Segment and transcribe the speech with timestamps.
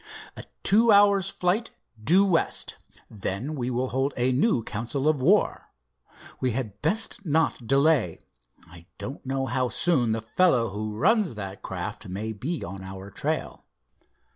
[0.35, 1.69] "A two hours' flight,
[2.03, 2.77] due west.
[3.07, 5.71] Then we will hold a new council of war.
[6.39, 8.17] We had best not delay.
[8.65, 13.11] I don't know how soon the fellow who runs that craft may be on our
[13.11, 13.65] trail."